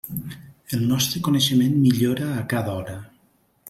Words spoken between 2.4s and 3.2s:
a cada hora.